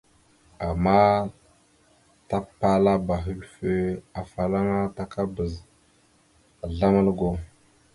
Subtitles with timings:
[0.67, 0.97] Ama
[2.29, 3.73] tapalaba hʉlfœ
[4.21, 5.53] afalaŋa takabaz
[6.63, 7.29] azzlam algo.